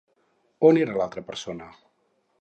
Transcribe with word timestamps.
On 0.69 0.79
era 0.85 0.97
l'altra 1.01 1.25
persona? 1.31 1.71